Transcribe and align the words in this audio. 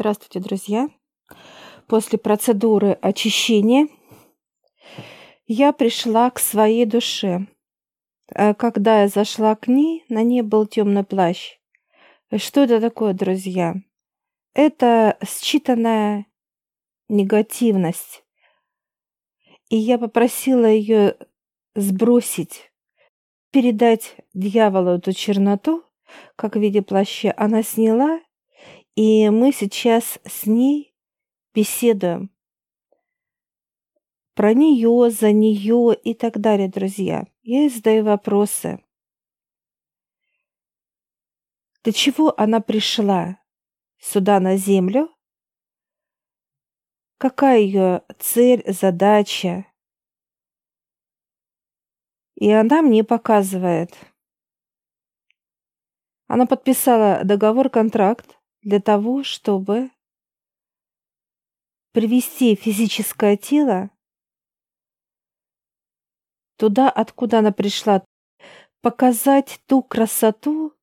Здравствуйте, 0.00 0.38
друзья! 0.38 0.90
После 1.88 2.20
процедуры 2.20 2.92
очищения 3.02 3.88
я 5.48 5.72
пришла 5.72 6.30
к 6.30 6.38
своей 6.38 6.86
душе. 6.86 7.48
Э, 8.32 8.54
когда 8.54 9.02
я 9.02 9.08
зашла 9.08 9.56
к 9.56 9.66
ней, 9.66 10.04
на 10.08 10.22
ней 10.22 10.42
был 10.42 10.66
темный 10.66 11.02
плащ. 11.02 11.58
Что 12.36 12.62
это 12.62 12.80
такое, 12.80 13.12
друзья? 13.12 13.74
Это 14.54 15.18
считанная 15.24 16.26
негативность. 17.08 18.22
И 19.68 19.76
я 19.76 19.98
попросила 19.98 20.66
ее 20.66 21.16
сбросить, 21.74 22.70
передать 23.50 24.14
дьяволу 24.32 24.90
эту 24.90 25.12
черноту, 25.12 25.82
как 26.36 26.54
в 26.54 26.60
виде 26.60 26.82
плаща. 26.82 27.34
Она 27.36 27.64
сняла 27.64 28.20
и 28.98 29.30
мы 29.30 29.52
сейчас 29.52 30.18
с 30.24 30.44
ней 30.44 30.92
беседуем 31.54 32.34
про 34.34 34.54
нее, 34.54 35.08
за 35.12 35.30
нее 35.30 35.94
и 35.94 36.14
так 36.14 36.40
далее, 36.40 36.68
друзья. 36.68 37.24
Я 37.42 37.60
ей 37.60 37.70
задаю 37.70 38.04
вопросы. 38.04 38.84
Для 41.84 41.92
чего 41.92 42.34
она 42.36 42.58
пришла 42.58 43.40
сюда 43.98 44.40
на 44.40 44.56
землю? 44.56 45.14
Какая 47.18 47.60
ее 47.60 48.02
цель, 48.18 48.64
задача? 48.66 49.64
И 52.34 52.50
она 52.50 52.82
мне 52.82 53.04
показывает. 53.04 53.96
Она 56.26 56.46
подписала 56.46 57.22
договор-контракт 57.22 58.37
для 58.62 58.80
того, 58.80 59.22
чтобы 59.22 59.90
привести 61.92 62.54
физическое 62.54 63.36
тело 63.36 63.90
туда, 66.56 66.90
откуда 66.90 67.38
она 67.38 67.52
пришла, 67.52 68.04
показать 68.80 69.60
ту 69.66 69.82
красоту, 69.82 70.74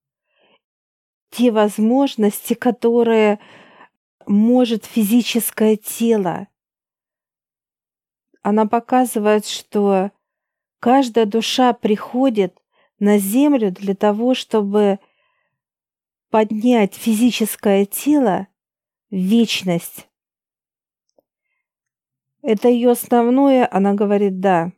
те 1.30 1.52
возможности, 1.52 2.54
которые 2.54 3.40
может 4.26 4.86
физическое 4.86 5.76
тело. 5.76 6.48
Она 8.42 8.66
показывает, 8.66 9.46
что 9.46 10.12
каждая 10.80 11.26
душа 11.26 11.74
приходит 11.74 12.58
на 13.00 13.18
землю 13.18 13.72
для 13.72 13.96
того, 13.96 14.34
чтобы 14.34 15.00
поднять 16.36 16.96
физическое 16.96 17.86
тело 17.86 18.50
в 19.10 19.16
вечность. 19.16 20.10
Это 22.42 22.68
ее 22.68 22.92
основное, 22.92 23.66
она 23.72 23.94
говорит, 23.94 24.42
да. 24.42 24.74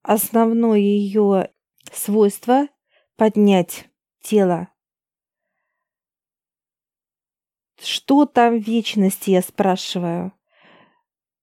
Основное 0.00 0.78
ее 0.78 1.52
свойство– 1.92 2.68
поднять 3.16 3.90
тело. 4.22 4.72
Что 7.78 8.24
там 8.24 8.58
в 8.58 8.66
вечности, 8.66 9.28
я 9.28 9.42
спрашиваю? 9.42 10.32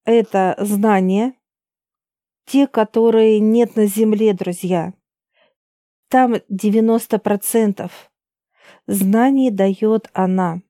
Это 0.05 0.55
знания, 0.57 1.35
те, 2.45 2.65
которые 2.65 3.39
нет 3.39 3.75
на 3.75 3.85
земле, 3.85 4.33
друзья. 4.33 4.95
Там 6.07 6.33
90%. 6.49 7.91
Знание 8.87 9.51
дает 9.51 10.09
она, 10.13 10.61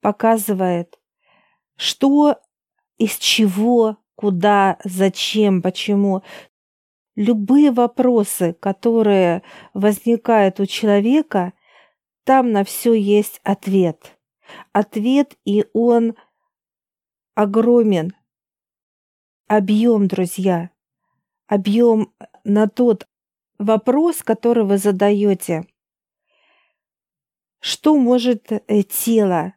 показывает, 0.00 0.98
что, 1.76 2.36
из 2.98 3.16
чего, 3.18 3.98
куда, 4.16 4.78
зачем, 4.84 5.62
почему. 5.62 6.22
Любые 7.14 7.70
вопросы, 7.70 8.54
которые 8.60 9.42
возникают 9.74 10.60
у 10.60 10.66
человека, 10.66 11.52
там 12.24 12.52
на 12.52 12.64
все 12.64 12.94
есть 12.94 13.40
ответ. 13.44 14.18
Ответ, 14.72 15.36
и 15.44 15.66
он 15.72 16.14
огромен. 17.34 18.12
Объем, 19.46 20.08
друзья. 20.08 20.70
Объем 21.46 22.12
на 22.44 22.68
тот 22.68 23.06
вопрос, 23.58 24.22
который 24.22 24.64
вы 24.64 24.78
задаете. 24.78 25.66
Что 27.60 27.96
может 27.96 28.52
э, 28.52 28.82
тело? 28.84 29.54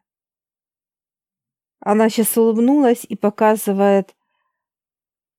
Она 1.79 2.09
сейчас 2.09 2.35
улыбнулась 2.37 3.05
и 3.07 3.15
показывает, 3.15 4.15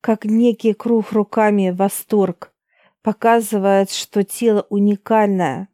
как 0.00 0.24
некий 0.24 0.72
круг 0.72 1.12
руками 1.12 1.70
восторг. 1.70 2.54
Показывает, 3.02 3.90
что 3.90 4.22
тело 4.22 4.66
уникальное. 4.70 5.68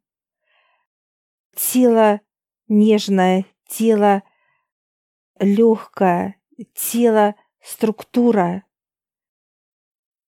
Тело 1.54 2.20
нежное, 2.68 3.44
тело 3.66 4.22
легкое, 5.38 6.40
тело 6.74 7.34
структура. 7.60 8.64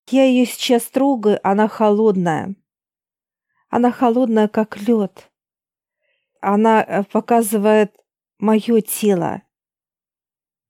Я 0.09 0.25
ее 0.25 0.45
сейчас 0.45 0.83
трогаю, 0.85 1.39
она 1.47 1.67
холодная. 1.67 2.55
Она 3.69 3.91
холодная, 3.91 4.47
как 4.47 4.77
лед 4.77 5.30
она 6.41 6.83
э, 6.83 7.03
показывает 7.03 7.95
мое 8.39 8.81
тело. 8.81 9.43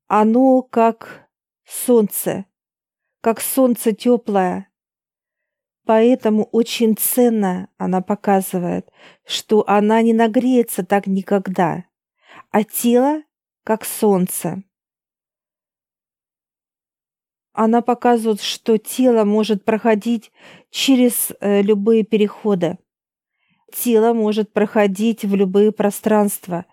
Оно 0.07 0.61
как 0.61 1.29
солнце, 1.65 2.45
как 3.21 3.41
солнце 3.41 3.93
теплое. 3.93 4.69
Поэтому 5.85 6.43
очень 6.51 6.95
ценно 6.95 7.69
она 7.77 8.01
показывает, 8.01 8.91
что 9.25 9.67
она 9.67 10.01
не 10.01 10.13
нагреется 10.13 10.85
так 10.85 11.07
никогда, 11.07 11.85
а 12.51 12.63
тело 12.63 13.23
как 13.63 13.85
солнце. 13.85 14.63
Она 17.53 17.81
показывает, 17.81 18.41
что 18.41 18.77
тело 18.77 19.23
может 19.23 19.65
проходить 19.65 20.31
через 20.69 21.31
э, 21.39 21.61
любые 21.61 22.03
переходы. 22.03 22.77
Тело 23.71 24.13
может 24.13 24.51
проходить 24.51 25.23
в 25.23 25.33
любые 25.35 25.71
пространства. 25.71 26.65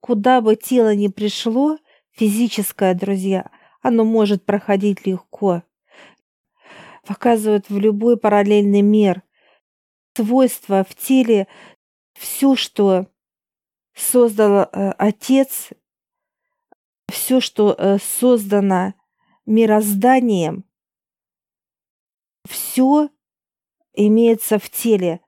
Куда 0.00 0.40
бы 0.40 0.56
тело 0.56 0.94
ни 0.94 1.08
пришло, 1.08 1.78
физическое, 2.10 2.94
друзья, 2.94 3.50
оно 3.80 4.04
может 4.04 4.44
проходить 4.44 5.06
легко. 5.06 5.62
Показывают 7.06 7.70
в 7.70 7.78
любой 7.78 8.18
параллельный 8.18 8.82
мир. 8.82 9.22
Свойства 10.16 10.84
в 10.84 10.94
теле, 10.94 11.48
все, 12.14 12.54
что 12.54 13.08
создал 13.94 14.68
э, 14.72 14.90
Отец, 14.98 15.70
все, 17.08 17.40
что 17.40 17.74
э, 17.76 17.98
создано 17.98 18.94
мирозданием, 19.46 20.64
все 22.48 23.10
имеется 23.94 24.58
в 24.58 24.68
теле, 24.70 25.20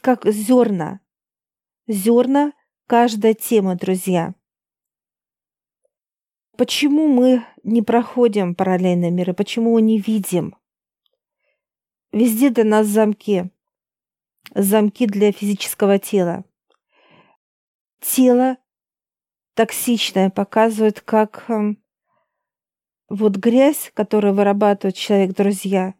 как 0.00 0.26
зерна. 0.26 1.00
Зерна 1.86 2.52
каждая 2.86 3.34
тема, 3.34 3.76
друзья. 3.76 4.34
Почему 6.56 7.08
мы 7.08 7.44
не 7.62 7.82
проходим 7.82 8.54
параллельные 8.54 9.10
миры? 9.10 9.32
Почему 9.32 9.72
мы 9.72 9.82
не 9.82 9.98
видим? 9.98 10.54
Везде 12.12 12.50
для 12.50 12.64
нас 12.64 12.86
замки. 12.86 13.50
Замки 14.54 15.06
для 15.06 15.32
физического 15.32 15.98
тела. 15.98 16.44
Тело 18.00 18.58
токсичное 19.54 20.28
показывает, 20.28 21.00
как 21.00 21.44
э, 21.48 21.74
вот 23.08 23.36
грязь, 23.36 23.90
которую 23.94 24.34
вырабатывает 24.34 24.96
человек, 24.96 25.34
друзья, 25.34 25.94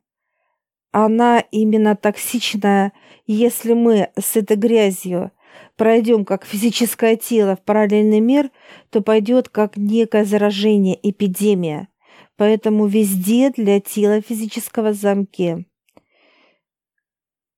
она 0.93 1.41
именно 1.41 1.97
токсичная, 1.97 2.93
если 3.27 3.73
мы 3.73 4.11
с 4.19 4.37
этой 4.37 4.57
грязью 4.57 5.33
пройдем 5.77 6.25
как 6.25 6.45
физическое 6.45 7.17
тело 7.17 7.57
в 7.57 7.63
параллельный 7.63 8.21
мир, 8.21 8.51
то 8.91 9.01
пойдет 9.01 9.49
как 9.49 9.77
некое 9.77 10.25
заражение, 10.25 10.99
эпидемия. 11.03 11.89
Поэтому 12.37 12.87
везде 12.87 13.51
для 13.51 13.81
тела 13.81 14.21
физического 14.21 14.93
замки. 14.93 15.67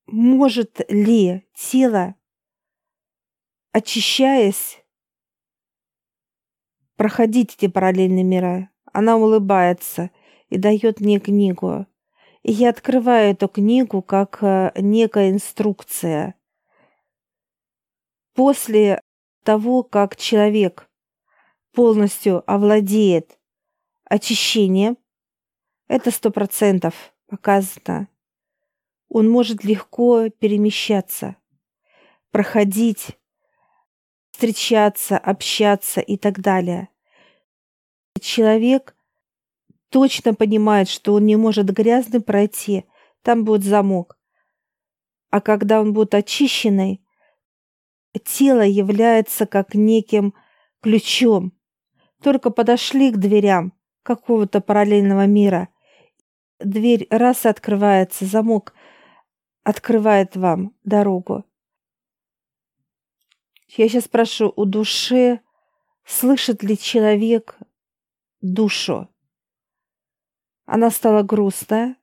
Может 0.07 0.81
ли 0.89 1.43
тело, 1.55 2.15
очищаясь, 3.71 4.81
проходить 6.95 7.55
эти 7.57 7.67
параллельные 7.67 8.23
миры? 8.23 8.69
Она 8.93 9.17
улыбается 9.17 10.11
и 10.49 10.57
дает 10.57 11.01
мне 11.01 11.19
книгу 11.19 11.85
я 12.51 12.69
открываю 12.69 13.31
эту 13.31 13.47
книгу 13.47 14.03
как 14.03 14.37
э, 14.43 14.71
некая 14.75 15.31
инструкция. 15.31 16.35
После 18.35 19.01
того, 19.43 19.81
как 19.81 20.15
человек 20.15 20.87
полностью 21.71 22.43
овладеет 22.45 23.39
очищением, 24.03 24.97
это 25.87 26.11
сто 26.11 26.29
процентов 26.29 27.15
показано. 27.25 28.09
Он 29.09 29.27
может 29.27 29.63
легко 29.63 30.29
перемещаться, 30.29 31.37
проходить, 32.29 33.17
встречаться, 34.29 35.17
общаться 35.17 35.99
и 35.99 36.15
так 36.15 36.41
далее. 36.41 36.89
Человек 38.21 38.95
точно 39.95 40.33
понимает, 40.33 40.89
что 40.89 41.13
он 41.13 41.25
не 41.25 41.37
может 41.37 41.67
грязный 41.67 42.19
пройти, 42.19 42.83
там 43.21 43.45
будет 43.45 43.63
замок. 43.63 44.17
А 45.29 45.39
когда 45.39 45.79
он 45.79 45.93
будет 45.93 46.13
очищенный, 46.13 47.01
тело 48.25 48.59
является 48.59 49.45
как 49.45 49.73
неким 49.73 50.33
ключом. 50.81 51.53
Только 52.21 52.49
подошли 52.49 53.09
к 53.09 53.15
дверям 53.15 53.71
какого-то 54.03 54.59
параллельного 54.59 55.27
мира. 55.27 55.69
Дверь 56.59 57.07
раз 57.09 57.45
открывается, 57.45 58.25
замок 58.25 58.73
открывает 59.63 60.35
вам 60.35 60.75
дорогу. 60.83 61.45
Я 63.69 63.87
сейчас 63.87 64.03
спрошу 64.03 64.51
у 64.57 64.65
души, 64.65 65.39
слышит 66.03 66.63
ли 66.63 66.77
человек 66.77 67.57
душу? 68.41 69.07
Она 70.65 70.89
стала 70.89 71.23
грустная 71.23 71.97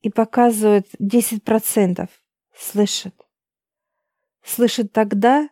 и 0.00 0.10
показывает 0.10 0.88
10%. 1.00 2.08
Слышит. 2.54 3.26
Слышит 4.42 4.92
тогда, 4.92 5.48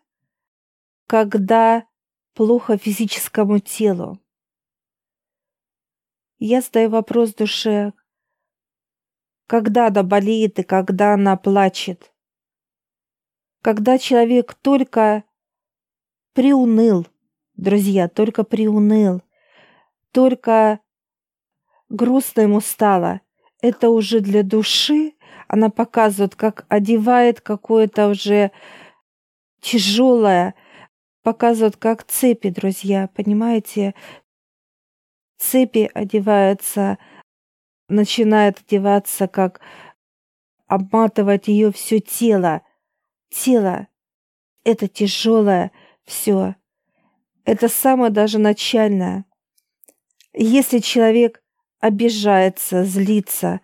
когда 1.07 1.87
плохо 2.35 2.79
физическому 2.79 3.59
телу. 3.59 4.21
Я 6.39 6.61
задаю 6.61 6.91
вопрос 6.91 7.35
душе, 7.35 7.93
когда 9.47 9.87
она 9.87 10.03
болеет 10.03 10.59
и 10.59 10.63
когда 10.63 11.15
она 11.15 11.37
плачет. 11.37 12.13
Когда 13.63 13.99
человек 13.99 14.55
только 14.55 15.25
приуныл, 16.35 17.07
друзья, 17.55 18.09
только 18.09 18.45
приуныл, 18.45 19.23
только 20.13 20.81
грустно 21.89 22.43
ему 22.43 22.61
стало, 22.61 23.21
это 23.61 23.91
уже 23.91 24.21
для 24.21 24.43
души, 24.43 25.15
она 25.49 25.71
показывает, 25.71 26.35
как 26.35 26.67
одевает 26.69 27.41
какое-то 27.41 28.09
уже 28.09 28.51
тяжелое, 29.61 30.55
показывает, 31.23 31.77
как 31.77 32.05
цепи, 32.05 32.51
друзья, 32.51 33.09
понимаете? 33.15 33.95
Цепи 35.39 35.91
одеваются, 35.93 36.99
начинает 37.89 38.59
одеваться, 38.59 39.29
как 39.29 39.61
обматывать 40.67 41.49
ее 41.49 41.73
все 41.73 42.01
тело. 42.01 42.63
Тело— 43.31 43.89
это 44.65 44.89
тяжелое 44.89 45.73
все. 46.05 46.57
Это 47.45 47.69
самое 47.69 48.11
даже 48.11 48.39
начальное. 48.39 49.25
Если 50.33 50.81
человек 50.81 51.43
обижается, 51.81 52.85
злится, 52.85 53.61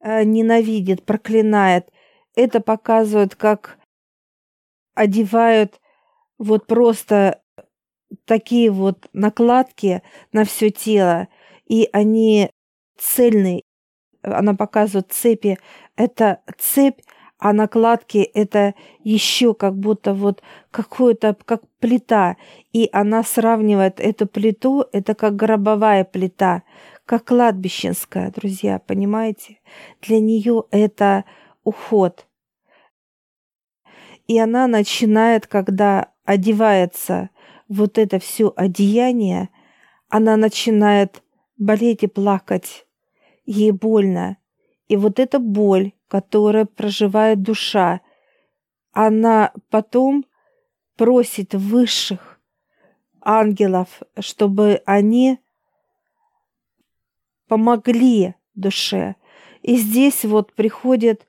э, 0.00 0.24
ненавидит, 0.24 1.04
проклинает, 1.04 1.90
это 2.34 2.60
показывает, 2.60 3.34
как 3.34 3.78
одевают 4.94 5.80
вот 6.38 6.66
просто 6.66 7.40
такие 8.24 8.70
вот 8.70 9.08
накладки 9.12 10.02
на 10.32 10.44
все 10.44 10.70
тело, 10.70 11.28
и 11.66 11.88
они 11.92 12.50
цельные. 12.98 13.62
Она 14.22 14.54
показывает 14.54 15.12
цепи. 15.12 15.58
Это 15.96 16.40
цепь, 16.58 17.00
а 17.38 17.52
накладки 17.52 18.18
это 18.18 18.74
еще 19.02 19.54
как 19.54 19.76
будто 19.76 20.14
вот 20.14 20.42
какую-то, 20.70 21.36
как 21.44 21.62
плита. 21.78 22.36
И 22.72 22.88
она 22.92 23.22
сравнивает 23.22 24.00
эту 24.00 24.26
плиту, 24.26 24.86
это 24.92 25.14
как 25.14 25.36
гробовая 25.36 26.04
плита, 26.04 26.62
как 27.06 27.26
кладбищенская, 27.26 28.30
друзья, 28.30 28.78
понимаете? 28.78 29.58
Для 30.00 30.20
нее 30.20 30.64
это 30.70 31.24
уход. 31.62 32.26
И 34.26 34.38
она 34.38 34.66
начинает, 34.66 35.46
когда 35.46 36.12
одевается 36.24 37.30
вот 37.68 37.98
это 37.98 38.18
все 38.18 38.52
одеяние, 38.56 39.50
она 40.08 40.36
начинает 40.36 41.22
болеть 41.58 42.02
и 42.02 42.06
плакать. 42.06 42.86
Ей 43.44 43.72
больно. 43.72 44.38
И 44.88 44.96
вот 44.96 45.18
эта 45.18 45.38
боль, 45.38 45.92
которая 46.08 46.64
проживает 46.64 47.42
душа, 47.42 48.00
она 48.92 49.52
потом 49.70 50.24
просит 50.96 51.54
высших 51.54 52.40
ангелов, 53.20 54.02
чтобы 54.18 54.82
они 54.86 55.38
помогли 57.48 58.34
душе. 58.54 59.16
И 59.62 59.76
здесь 59.76 60.24
вот 60.24 60.52
приходит 60.52 61.26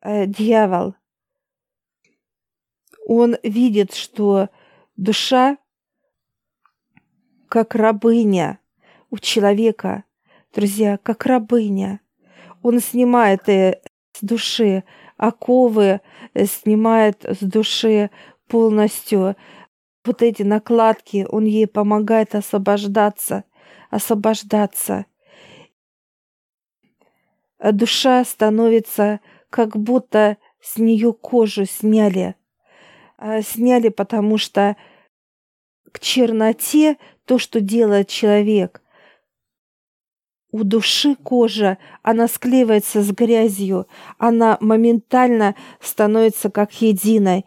э, 0.00 0.26
дьявол. 0.26 0.94
Он 3.06 3.36
видит, 3.42 3.94
что 3.94 4.48
душа 4.96 5.58
как 7.48 7.74
рабыня 7.74 8.58
у 9.10 9.18
человека, 9.18 10.04
друзья, 10.52 10.98
как 10.98 11.26
рабыня. 11.26 12.00
Он 12.62 12.80
снимает 12.80 13.48
э, 13.48 13.80
с 14.12 14.22
души 14.22 14.84
оковы, 15.16 16.00
э, 16.34 16.46
снимает 16.46 17.24
с 17.24 17.38
души 17.38 18.10
полностью 18.48 19.36
вот 20.04 20.22
эти 20.22 20.42
накладки, 20.42 21.26
он 21.28 21.44
ей 21.44 21.66
помогает 21.66 22.34
освобождаться, 22.34 23.44
освобождаться. 23.90 25.06
А 27.66 27.72
душа 27.72 28.24
становится, 28.24 29.18
как 29.50 29.76
будто 29.76 30.36
с 30.60 30.78
нее 30.78 31.12
кожу 31.12 31.64
сняли. 31.64 32.36
А 33.18 33.42
сняли, 33.42 33.88
потому 33.88 34.38
что 34.38 34.76
к 35.90 35.98
черноте 35.98 36.96
то, 37.24 37.40
что 37.40 37.60
делает 37.60 38.06
человек. 38.06 38.82
У 40.52 40.62
души 40.62 41.16
кожа, 41.16 41.78
она 42.02 42.28
склеивается 42.28 43.02
с 43.02 43.10
грязью, 43.10 43.88
она 44.16 44.58
моментально 44.60 45.56
становится 45.80 46.50
как 46.50 46.72
единой. 46.80 47.46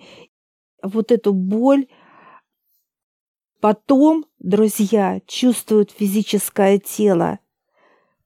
Вот 0.84 1.14
эту 1.14 1.32
боль 1.32 1.88
потом, 3.62 4.26
друзья, 4.38 5.22
чувствуют 5.28 5.92
физическое 5.92 6.78
тело 6.78 7.40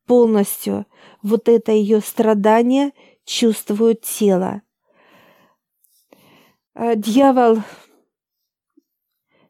полностью. 0.05 0.85
Вот 1.21 1.49
это 1.49 1.71
ее 1.71 2.01
страдание 2.01 2.91
чувствует 3.25 4.01
тело. 4.01 4.61
А 6.73 6.95
дьявол 6.95 7.59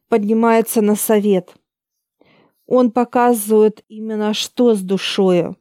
поднимается 0.10 0.82
на 0.82 0.96
совет– 0.96 1.54
он 2.66 2.92
показывает 2.92 3.84
именно, 3.90 4.34
что 4.34 4.74
с 4.74 4.82
душою 4.82 5.58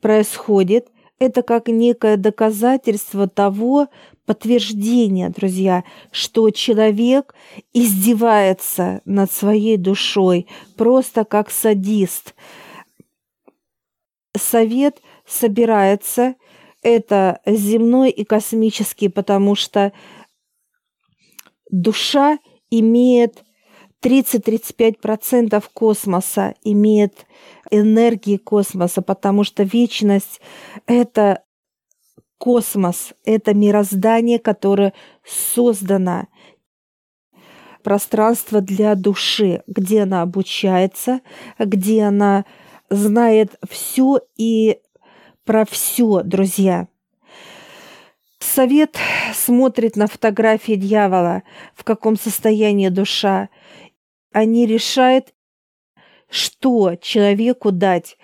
происходит. 0.00 0.88
Это 1.18 1.42
как 1.42 1.68
некое 1.68 2.16
доказательство 2.16 3.28
того, 3.28 3.88
подтверждение, 4.26 5.28
друзья, 5.28 5.84
что 6.10 6.50
человек 6.50 7.34
издевается 7.72 9.02
над 9.04 9.30
своей 9.30 9.76
душой, 9.76 10.48
просто 10.76 11.24
как 11.24 11.50
садист. 11.50 12.34
Совет 14.36 15.00
собирается, 15.26 16.34
это 16.82 17.40
земной 17.46 18.10
и 18.10 18.24
космический, 18.24 19.08
потому 19.08 19.54
что 19.54 19.92
душа 21.70 22.38
имеет 22.70 23.44
30-35% 24.02 25.62
космоса 25.72 26.54
имеет 26.64 27.26
энергии 27.70 28.36
космоса, 28.36 29.00
потому 29.00 29.44
что 29.44 29.62
вечность— 29.62 30.40
это 30.86 31.44
космос, 32.38 33.14
это 33.24 33.54
мироздание, 33.54 34.38
которое 34.38 34.92
создано. 35.24 36.26
Пространство 37.84 38.60
для 38.60 38.94
души, 38.94 39.62
где 39.68 40.02
она 40.02 40.22
обучается, 40.22 41.20
где 41.58 42.02
она 42.02 42.44
знает 42.92 43.58
все 43.68 44.20
и 44.36 44.80
про 45.44 45.64
все, 45.64 46.22
друзья. 46.22 46.88
Совет 48.38 48.96
смотрит 49.34 49.96
на 49.96 50.06
фотографии 50.06 50.74
дьявола, 50.74 51.42
в 51.74 51.84
каком 51.84 52.16
состоянии 52.16 52.88
душа, 52.88 53.48
они 54.32 54.66
решают, 54.66 55.32
что 56.28 56.96
человеку 56.96 57.72
дать, 57.72 58.18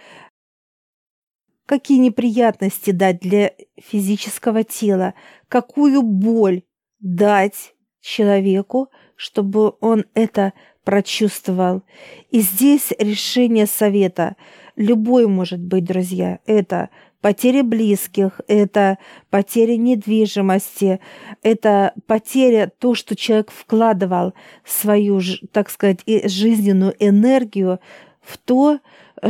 какие 1.67 1.99
неприятности 1.99 2.91
дать 2.91 3.21
для 3.21 3.53
физического 3.77 4.65
тела, 4.65 5.15
какую 5.49 6.03
боль 6.03 6.63
дать 6.99 7.75
человеку, 8.01 8.91
чтобы 9.17 9.75
он 9.81 10.05
это 10.15 10.53
прочувствовал. 10.89 11.83
И 12.31 12.41
здесь 12.41 12.95
решение 12.99 13.67
совета. 13.67 14.37
Любой 14.75 15.27
может 15.27 15.61
быть, 15.61 15.85
друзья. 15.85 16.39
Это 16.47 16.89
потеря 17.21 17.63
близких, 17.63 18.41
это 18.49 18.97
потеря 19.29 19.77
недвижимости, 19.77 21.01
это 21.43 21.93
потеря 22.07 22.73
то, 22.79 22.95
что 22.95 23.17
человек 23.17 23.51
вкладывал 23.51 24.33
свою, 24.65 25.21
так 25.53 25.69
сказать, 25.69 26.01
жизненную 26.07 26.95
энергию 26.99 27.81
в 28.23 28.39
то, 28.39 28.79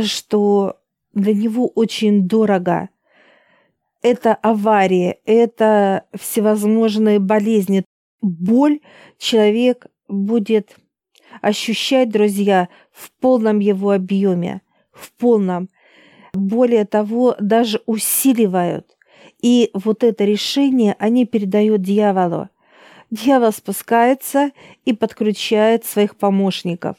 что 0.01 0.77
для 1.13 1.33
него 1.33 1.67
очень 1.67 2.25
дорого. 2.25 2.87
Это 4.01 4.33
аварии, 4.33 5.17
это 5.25 6.05
всевозможные 6.17 7.19
болезни. 7.19 7.83
Боль 8.21 8.79
человек 9.17 9.87
будет 10.07 10.77
ощущать, 11.41 12.09
друзья, 12.09 12.69
в 12.91 13.11
полном 13.19 13.59
его 13.59 13.91
объеме, 13.91 14.61
в 14.91 15.11
полном. 15.13 15.69
Более 16.33 16.85
того, 16.85 17.35
даже 17.39 17.81
усиливают. 17.85 18.97
И 19.41 19.71
вот 19.73 20.03
это 20.03 20.25
решение 20.25 20.95
они 20.99 21.25
передают 21.25 21.81
дьяволу. 21.81 22.49
Дьявол 23.09 23.51
спускается 23.51 24.51
и 24.85 24.93
подключает 24.93 25.85
своих 25.85 26.15
помощников. 26.15 26.97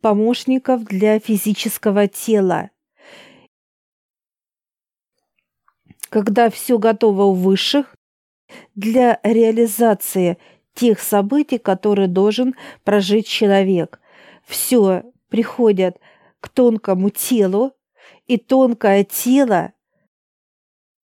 Помощников 0.00 0.84
для 0.84 1.18
физического 1.18 2.08
тела. 2.08 2.70
Когда 6.10 6.50
все 6.50 6.78
готово 6.78 7.24
у 7.24 7.32
высших, 7.32 7.96
для 8.74 9.18
реализации 9.22 10.38
тех 10.76 11.00
событий, 11.00 11.58
которые 11.58 12.06
должен 12.06 12.54
прожить 12.84 13.26
человек. 13.26 14.00
Все 14.46 15.02
приходят 15.28 15.98
к 16.40 16.48
тонкому 16.48 17.10
телу, 17.10 17.72
и 18.26 18.36
тонкое 18.36 19.04
тело 19.04 19.72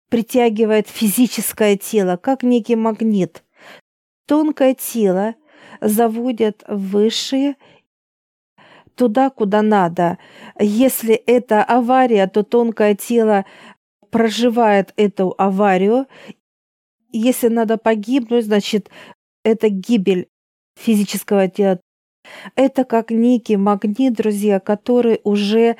притягивает 0.09 0.89
физическое 0.89 1.77
тело, 1.77 2.17
как 2.17 2.43
некий 2.43 2.77
магнит. 2.77 3.43
Тонкое 4.27 4.75
тело 4.75 5.35
заводят 5.81 6.63
высшие 6.69 7.57
туда, 8.95 9.31
куда 9.31 9.63
надо. 9.63 10.19
Если 10.61 11.15
это 11.15 11.65
авария, 11.65 12.27
то 12.27 12.43
тонкое 12.43 12.95
тело 12.95 13.47
проживает 14.11 14.93
эту 14.97 15.35
аварию. 15.39 16.07
Если 17.11 17.49
надо 17.49 17.79
погибнуть, 17.79 18.45
значит, 18.45 18.91
это 19.45 19.69
гибель 19.69 20.29
физического 20.77 21.49
тела. 21.49 21.81
Это 22.55 22.85
как 22.85 23.11
некий 23.11 23.57
магнит, 23.57 24.15
друзья, 24.15 24.61
который 24.61 25.21
уже 25.25 25.77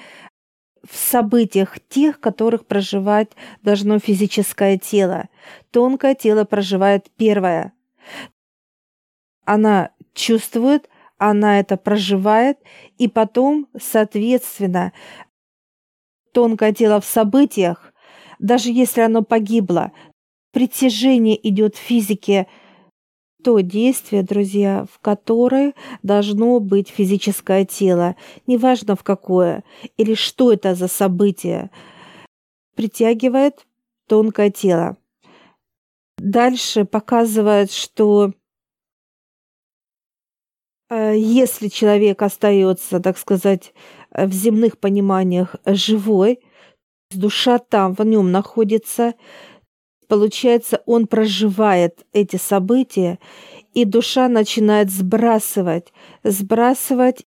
в 0.89 0.97
событиях 0.97 1.79
тех, 1.89 2.19
которых 2.19 2.67
проживать 2.67 3.31
должно 3.63 3.99
физическое 4.01 4.79
тело. 4.79 5.29
Тонкое 5.71 6.15
тело 6.15 6.45
проживает 6.45 7.09
первое. 7.17 7.73
Она 9.45 9.91
чувствует, 10.13 10.89
она 11.19 11.61
это 11.61 11.77
проживает, 11.77 12.59
и 12.99 13.07
потом, 13.07 13.69
соответственно, 13.81 14.93
тонкое 16.33 16.73
тело 16.73 17.01
в 17.01 17.05
событиях, 17.05 17.93
даже 18.41 18.71
если 18.71 19.03
оно 19.03 19.23
погибло, 19.23 19.93
притяжение 20.51 21.49
идет 21.49 21.77
в 21.77 21.79
физике– 21.79 22.49
то 23.43 23.61
действие, 23.61 24.23
друзья, 24.23 24.87
в 24.93 24.99
которое 25.01 25.75
должно 26.03 26.61
быть 26.61 26.89
физическое 26.89 27.65
тело, 27.65 28.17
неважно 28.47 28.97
в 28.97 29.03
какое, 29.03 29.65
или 29.97 30.15
что 30.15 30.53
это 30.53 30.75
за 30.75 30.89
событие, 30.89 31.71
притягивает 32.75 33.67
тонкое 34.09 34.51
тело. 34.51 34.97
Дальше 36.19 36.85
показывает, 36.85 37.73
что 37.73 38.33
э, 40.89 41.15
если 41.17 41.69
человек 41.69 42.23
остается, 42.23 43.01
так 43.01 43.19
сказать, 43.19 43.75
в 44.11 44.33
земных 44.33 44.79
пониманиях 44.79 45.57
живой, 45.67 46.41
душа 47.11 47.59
там 47.59 47.95
в 47.95 48.05
нем 48.05 48.31
находится, 48.31 49.15
Получается, 50.13 50.83
он 50.85 51.07
проживает 51.07 52.05
эти 52.13 52.37
события, 52.37 53.19
и 53.73 53.87
душа 53.87 54.29
начинает 54.29 54.91
сбрасывать, 54.91 55.91
сбрасывать 56.23 57.25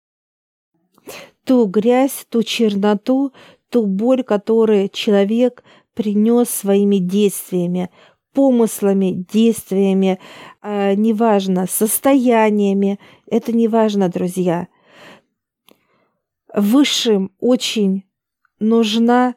ту 1.44 1.66
грязь, 1.66 2.24
ту 2.30 2.42
черноту, 2.42 3.34
ту 3.68 3.84
боль, 3.84 4.22
которую 4.22 4.88
человек 4.88 5.62
принес 5.92 6.48
своими 6.48 6.96
действиями, 6.96 7.90
помыслами, 8.32 9.26
действиями, 9.30 10.18
э, 10.62 10.94
неважно, 10.94 11.66
состояниями, 11.66 12.98
это 13.26 13.52
неважно, 13.52 14.08
друзья. 14.08 14.68
Высшим 16.54 17.30
очень 17.40 18.04
нужна 18.58 19.34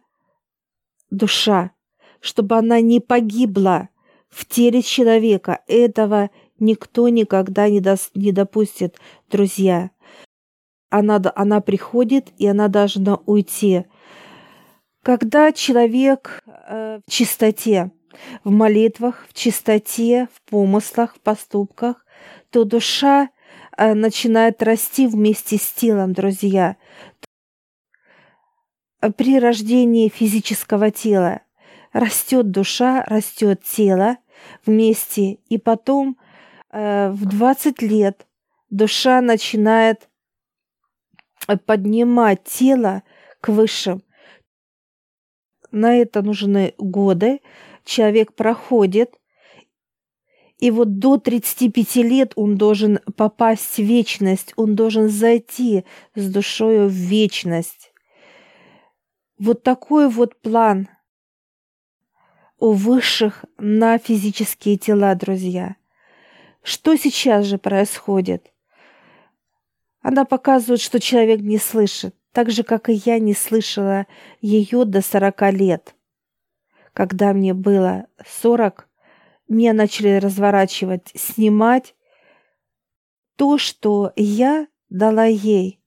душа, 1.10 1.74
чтобы 2.24 2.58
она 2.58 2.80
не 2.80 3.02
погибла 3.02 3.90
в 4.30 4.46
теле 4.46 4.82
человека. 4.82 5.60
Этого 5.68 6.32
никто 6.58 7.10
никогда 7.10 7.68
не, 7.68 7.82
даст, 7.82 8.12
не 8.16 8.32
допустит, 8.32 8.98
друзья. 9.30 9.92
Она, 10.90 11.22
она 11.36 11.60
приходит, 11.60 12.30
и 12.38 12.48
она 12.48 12.70
должна 12.70 13.18
уйти. 13.26 13.86
Когда 15.04 15.52
человек 15.52 16.42
э, 16.46 17.02
в 17.06 17.12
чистоте, 17.12 17.92
в 18.46 18.52
молитвах, 18.52 19.26
в 19.28 19.34
чистоте, 19.34 20.30
в 20.34 20.50
помыслах, 20.50 21.16
в 21.16 21.20
поступках, 21.20 22.06
то 22.52 22.64
душа 22.64 23.32
э, 23.76 23.94
начинает 23.94 24.64
расти 24.64 25.08
вместе 25.08 25.58
с 25.58 25.74
телом, 25.74 26.14
друзья. 26.14 26.78
При 29.18 29.40
рождении 29.40 30.08
физического 30.08 30.90
тела 30.90 31.42
растет 31.94 32.52
душа, 32.52 33.04
растет 33.06 33.64
тело 33.64 34.18
вместе, 34.66 35.38
и 35.48 35.58
потом 35.58 36.18
э, 36.72 37.10
в 37.12 37.26
20 37.26 37.82
лет 37.82 38.28
душа 38.70 39.22
начинает 39.22 40.10
э, 41.48 41.58
поднимать 41.58 42.44
тело 42.44 43.04
к 43.40 43.50
высшим. 43.50 44.04
На 45.72 45.96
это 45.96 46.22
нужны 46.22 46.74
годы. 46.78 47.42
Человек 47.86 48.34
проходит, 48.34 49.16
и 50.64 50.72
вот 50.72 51.00
до 51.00 51.18
35 51.18 51.96
лет 51.98 52.32
он 52.38 52.56
должен 52.56 53.00
попасть 53.18 53.76
в 53.76 53.80
вечность, 53.80 54.54
он 54.56 54.76
должен 54.76 55.10
зайти 55.10 55.84
с 56.16 56.32
душою 56.32 56.88
в 56.88 56.94
вечность. 56.94 57.92
Вот 59.38 59.64
такой 59.64 60.08
вот 60.08 60.40
план 60.40 60.88
у 62.64 62.72
высших 62.72 63.44
на 63.58 63.98
физические 63.98 64.78
тела, 64.78 65.16
друзья. 65.16 65.76
Что 66.64 66.96
сейчас 66.96 67.46
же 67.46 67.58
происходит? 67.58 68.54
Она 70.02 70.24
показывает, 70.24 70.80
что 70.80 71.02
человек 71.02 71.42
не 71.42 71.58
слышит, 71.58 72.16
так 72.32 72.52
же, 72.52 72.64
как 72.64 72.88
и 72.88 72.94
я 72.94 73.20
не 73.20 73.34
слышала 73.34 74.08
ее 74.40 74.86
до 74.86 75.02
сорока 75.02 75.52
лет. 75.52 75.94
Когда 76.94 77.34
мне 77.34 77.54
было 77.54 78.06
сорок, 78.26 78.88
меня 79.50 79.74
начали 79.74 80.16
разворачивать, 80.16 81.12
снимать 81.16 81.96
то, 83.36 83.58
что 83.58 84.14
я 84.16 84.68
дала 84.88 85.26
ей. 85.26 85.82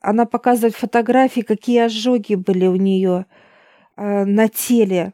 Она 0.00 0.26
показывает 0.26 0.74
фотографии, 0.74 1.42
какие 1.42 1.82
ожоги 1.82 2.34
были 2.34 2.66
у 2.66 2.74
нее– 2.74 3.26
Э, 3.96 4.24
на 4.24 4.48
теле 4.48 5.12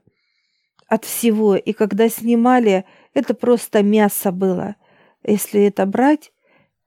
от 0.87 1.05
всего. 1.05 1.57
И 1.57 1.73
когда 1.73 2.09
снимали, 2.09 2.85
это 3.13 3.35
просто 3.35 3.83
мясо 3.83 4.31
было. 4.33 4.77
Если 5.25 5.63
это 5.65 5.85
брать 5.85 6.33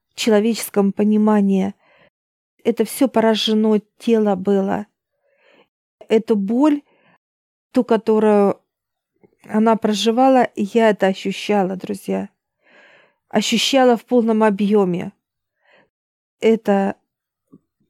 в 0.10 0.16
человеческом 0.16 0.94
понимании, 0.94 1.74
это 2.64 2.86
все 2.86 3.08
поражено 3.08 3.80
тело 3.98 4.36
было. 4.36 4.88
Эту 6.08 6.36
боль, 6.36 6.82
ту, 7.72 7.84
которую 7.84 8.60
она 9.48 9.76
проживала, 9.76 10.50
я 10.56 10.90
это 10.90 11.08
ощущала, 11.08 11.76
друзья. 11.76 12.30
Ощущала 13.30 13.98
в 13.98 14.06
полном 14.06 14.44
объеме. 14.44 15.14
это 16.40 16.96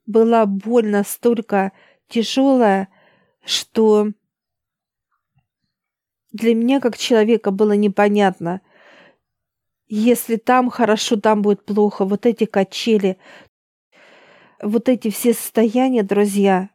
была 0.06 0.46
боль 0.46 0.88
настолько 0.88 1.72
тяжелая, 2.08 2.90
что 3.46 4.08
для 6.32 6.56
меня 6.56 6.80
как 6.80 6.98
человека 6.98 7.52
было 7.52 7.74
непонятно, 7.74 8.62
если 9.88 10.38
там 10.38 10.70
хорошо, 10.70 11.18
там 11.20 11.42
будет 11.42 11.66
плохо, 11.66 12.06
вот 12.06 12.26
эти 12.26 12.46
качели, 12.46 13.18
вот 14.62 14.88
эти 14.88 15.10
все 15.10 15.34
состояния, 15.34 16.04
друзья, 16.04 16.70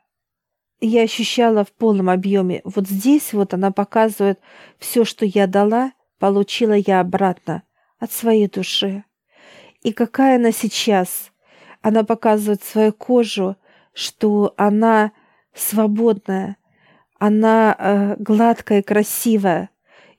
я 0.80 1.02
ощущала 1.02 1.64
в 1.64 1.72
полном 1.72 2.10
объеме. 2.10 2.60
Вот 2.64 2.86
здесь 2.86 3.32
вот 3.32 3.54
она 3.54 3.70
показывает 3.70 4.38
все, 4.78 5.04
что 5.04 5.24
я 5.24 5.46
дала, 5.46 5.92
получила 6.18 6.74
я 6.74 7.00
обратно 7.00 7.62
от 7.98 8.12
своей 8.12 8.48
души. 8.48 9.04
И 9.82 9.92
какая 9.92 10.36
она 10.36 10.52
сейчас? 10.52 11.32
Она 11.80 12.04
показывает 12.04 12.62
свою 12.62 12.92
кожу, 12.92 13.56
что 13.94 14.52
она 14.56 15.12
свободная, 15.56 16.56
она 17.18 17.74
э, 17.78 18.16
гладкая 18.18 18.82
красивая, 18.82 19.70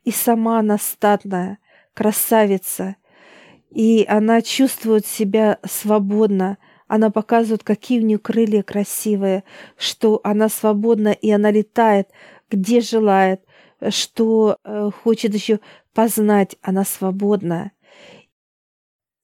и 0.03 0.11
сама 0.11 0.59
она 0.59 0.77
статная, 0.77 1.59
красавица, 1.93 2.95
и 3.69 4.05
она 4.07 4.41
чувствует 4.41 5.05
себя 5.05 5.59
свободно, 5.63 6.57
она 6.87 7.11
показывает, 7.11 7.63
какие 7.63 7.99
у 7.99 8.03
нее 8.03 8.17
крылья 8.17 8.63
красивые, 8.63 9.43
что 9.77 10.21
она 10.23 10.49
свободна 10.49 11.09
и 11.09 11.29
она 11.29 11.51
летает, 11.51 12.09
где 12.49 12.79
желает, 12.79 13.41
что 13.89 14.57
э, 14.63 14.89
хочет 15.03 15.33
еще 15.33 15.59
познать, 15.93 16.55
она 16.61 16.85
свободна. 16.85 17.71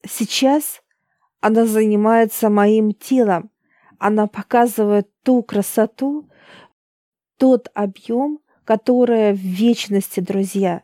Сейчас 0.08 0.82
она 1.40 1.66
занимается 1.66 2.50
моим 2.50 2.94
телом, 2.94 3.50
она 4.00 4.28
показывает 4.28 5.10
ту 5.24 5.44
красоту, 5.44 6.30
тот 7.38 7.70
объем, 7.74 8.40
которая 8.66 9.34
в 9.34 9.38
вечности, 9.38 10.20
друзья. 10.20 10.84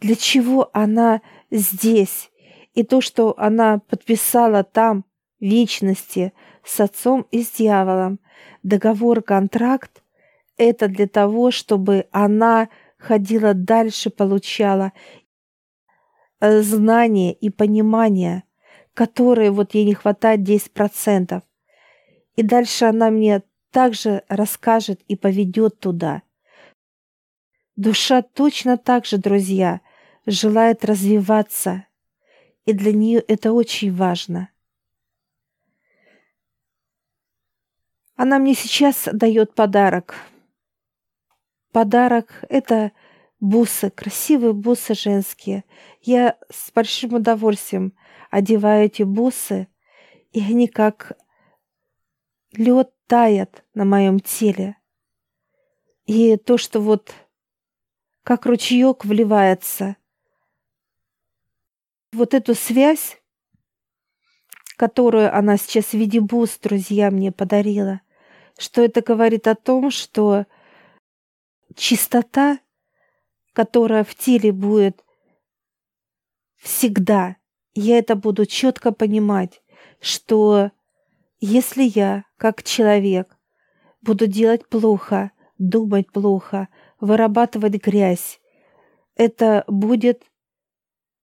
Для 0.00 0.16
чего 0.16 0.70
она 0.72 1.22
здесь? 1.50 2.30
И 2.74 2.82
то, 2.82 3.00
что 3.00 3.34
она 3.38 3.78
подписала 3.78 4.64
там, 4.64 5.04
в 5.40 5.44
вечности, 5.44 6.32
с 6.64 6.80
отцом 6.80 7.26
и 7.30 7.42
с 7.42 7.52
дьяволом, 7.52 8.20
договор-контракт, 8.62 10.02
это 10.56 10.88
для 10.88 11.06
того, 11.06 11.50
чтобы 11.50 12.06
она 12.12 12.68
ходила 12.98 13.54
дальше, 13.54 14.10
получала 14.10 14.92
знания 16.40 17.32
и 17.32 17.50
понимание, 17.50 18.44
которые 18.94 19.50
вот 19.50 19.74
ей 19.74 19.84
не 19.84 19.94
хватает 19.94 20.40
10%. 20.40 21.42
И 22.36 22.42
дальше 22.42 22.86
она 22.86 23.10
мне 23.10 23.42
также 23.70 24.22
расскажет 24.28 25.00
и 25.08 25.16
поведет 25.16 25.80
туда. 25.80 26.22
Душа 27.76 28.22
точно 28.22 28.76
так 28.76 29.06
же, 29.06 29.18
друзья, 29.18 29.80
желает 30.26 30.84
развиваться, 30.84 31.86
и 32.64 32.72
для 32.72 32.92
нее 32.92 33.18
это 33.20 33.52
очень 33.52 33.92
важно. 33.92 34.50
Она 38.14 38.38
мне 38.38 38.54
сейчас 38.54 39.08
дает 39.12 39.54
подарок. 39.54 40.14
Подарок– 41.72 42.44
это 42.50 42.92
бусы, 43.40 43.90
красивые 43.90 44.52
бусы 44.52 44.94
женские. 44.94 45.64
Я 46.02 46.36
с 46.50 46.70
большим 46.70 47.14
удовольствием 47.14 47.94
одеваю 48.30 48.84
эти 48.84 49.02
бусы, 49.02 49.66
и 50.30 50.40
они 50.40 50.68
как 50.68 51.18
лед 52.52 52.92
тает 53.06 53.64
на 53.74 53.84
моем 53.84 54.20
теле. 54.20 54.76
И 56.06 56.36
то, 56.36 56.58
что 56.58 56.80
вот 56.80 57.14
как 58.22 58.46
ручеек 58.46 59.04
вливается, 59.04 59.96
вот 62.12 62.34
эту 62.34 62.54
связь, 62.54 63.20
которую 64.76 65.34
она 65.34 65.56
сейчас 65.56 65.86
в 65.86 65.94
виде 65.94 66.20
бус, 66.20 66.58
друзья, 66.58 67.10
мне 67.10 67.32
подарила, 67.32 68.00
что 68.58 68.82
это 68.82 69.00
говорит 69.00 69.46
о 69.46 69.54
том, 69.54 69.90
что 69.90 70.46
чистота, 71.74 72.58
которая 73.52 74.04
в 74.04 74.14
теле 74.14 74.52
будет 74.52 75.04
всегда, 76.56 77.36
я 77.74 77.98
это 77.98 78.14
буду 78.14 78.44
четко 78.46 78.92
понимать, 78.92 79.62
что 80.00 80.70
если 81.44 81.82
я, 81.82 82.24
как 82.36 82.62
человек, 82.62 83.36
буду 84.00 84.28
делать 84.28 84.68
плохо, 84.68 85.32
думать 85.58 86.10
плохо, 86.12 86.68
вырабатывать 87.00 87.84
грязь, 87.84 88.40
это 89.16 89.64
будет 89.66 90.22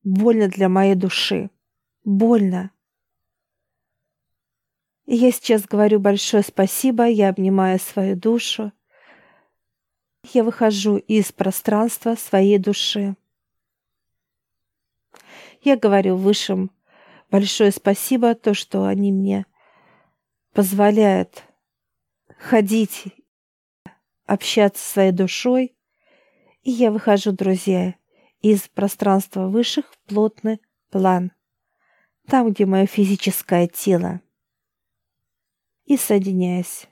больно 0.04 0.50
для 0.50 0.68
моей 0.68 0.96
души. 0.96 1.50
Больно. 2.04 2.72
Я 5.06 5.32
сейчас 5.32 5.64
говорю 5.64 6.02
большое 6.02 6.44
спасибо, 6.44 7.06
я 7.06 7.30
обнимаю 7.30 7.80
свою 7.80 8.18
душу. 8.18 8.74
Я 10.34 10.44
выхожу 10.44 10.98
из 10.98 11.32
пространства 11.32 12.16
своей 12.16 12.58
души. 12.58 13.16
Я 15.62 15.78
говорю 15.78 16.18
высшим 16.18 16.72
большое 17.32 17.72
спасибо, 17.72 18.36
то, 18.36 18.54
что 18.54 18.84
они 18.84 19.14
мне 19.14 19.46
позволяет 20.54 21.44
ходить, 22.38 23.06
общаться 24.26 24.84
со 24.84 24.92
своей 24.92 25.12
душой, 25.12 25.76
и 26.64 26.72
я 26.72 26.92
выхожу, 26.92 27.32
друзья, 27.32 27.96
из 28.42 28.68
пространства 28.68 29.48
высших 29.48 29.92
в 29.92 29.98
плотный 30.08 30.62
план, 30.90 31.32
там, 32.28 32.52
где 32.52 32.66
мое 32.66 32.86
физическое 32.86 33.68
тело, 33.68 34.22
и 35.86 35.98
соединяюсь. 35.98 36.88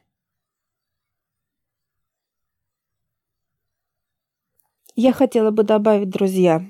Я 4.95 5.13
хотела 5.13 5.51
бы 5.51 5.63
добавить, 5.63 6.09
друзья, 6.09 6.65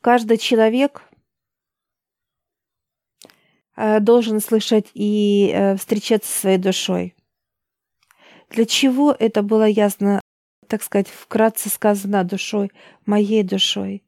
каждый 0.00 0.38
человек 0.38 1.07
должен 4.00 4.40
слышать 4.40 4.90
и 4.92 5.52
э, 5.54 5.76
встречаться 5.76 6.30
со 6.30 6.40
своей 6.40 6.58
душой. 6.58 7.14
Для 8.50 8.64
чего 8.64 9.14
это 9.16 9.42
было 9.42 9.68
ясно, 9.68 10.20
так 10.66 10.82
сказать, 10.82 11.08
вкратце 11.08 11.68
сказано 11.68 12.24
душой, 12.24 12.72
моей 13.06 13.44
душой? 13.44 14.02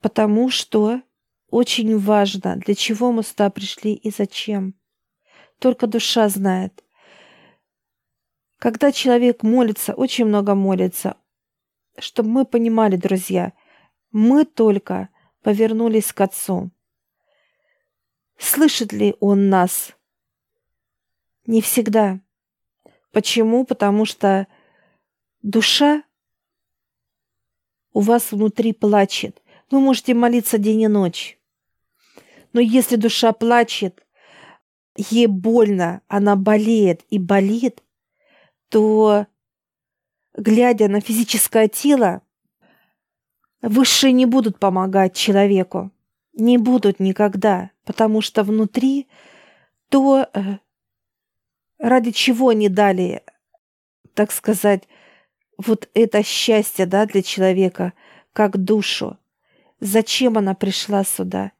Потому 0.00 0.50
что 0.50 1.00
очень 1.48 1.98
важно, 1.98 2.56
для 2.56 2.74
чего 2.74 3.10
мы 3.10 3.22
сюда 3.22 3.48
пришли 3.48 3.94
и 3.94 4.10
зачем. 4.10 4.74
Только 5.60 5.86
душа 5.86 6.28
знает. 6.28 6.84
Когда 8.58 8.92
человек 8.92 9.42
молится, 9.42 9.94
очень 9.94 10.26
много 10.26 10.54
молится, 10.54 11.16
чтобы 11.98 12.28
мы 12.28 12.44
понимали, 12.44 12.96
друзья, 12.96 13.54
мы 14.10 14.44
только 14.44 15.08
повернулись 15.42 16.12
к 16.12 16.20
Отцу. 16.20 16.70
Слышит 18.44 18.92
ли 18.92 19.16
он 19.20 19.48
нас? 19.48 19.94
Не 21.46 21.62
всегда. 21.62 22.20
Почему? 23.10 23.64
Потому 23.64 24.04
что 24.04 24.46
душа 25.40 26.02
у 27.94 28.00
вас 28.00 28.32
внутри 28.32 28.74
плачет. 28.74 29.42
Вы 29.70 29.80
можете 29.80 30.12
молиться 30.12 30.58
день 30.58 30.82
и 30.82 30.88
ночь. 30.88 31.38
Но 32.52 32.60
если 32.60 32.96
душа 32.96 33.32
плачет, 33.32 34.06
ей 34.94 35.26
больно, 35.26 36.02
она 36.06 36.36
болеет 36.36 37.02
и 37.08 37.18
болит, 37.18 37.82
то, 38.68 39.26
глядя 40.36 40.88
на 40.88 41.00
физическое 41.00 41.68
тело, 41.68 42.20
высшие 43.62 44.12
не 44.12 44.26
будут 44.26 44.58
помогать 44.58 45.16
человеку. 45.16 45.93
Не 46.36 46.58
будут 46.58 47.00
никогда 47.00 47.70
потому 47.84 48.20
что 48.20 48.42
внутри 48.42 49.08
то, 49.88 50.28
э, 50.32 50.58
ради 51.78 52.10
чего 52.10 52.48
они 52.48 52.68
дали, 52.68 53.22
так 54.14 54.32
сказать, 54.32 54.88
вот 55.56 55.88
это 55.94 56.22
счастье, 56.22 56.86
да, 56.86 57.06
для 57.06 57.22
человека, 57.22 57.92
как 58.32 58.56
душу. 58.56 59.18
Зачем 59.80 60.38
она 60.38 60.54
пришла 60.54 61.04
сюда? 61.04 61.52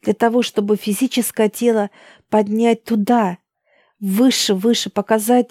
Для 0.00 0.14
того, 0.14 0.42
чтобы 0.42 0.76
физическое 0.76 1.48
тело 1.48 1.90
поднять 2.28 2.84
туда, 2.84 3.38
выше, 4.00 4.54
выше, 4.54 4.90
показать 4.90 5.50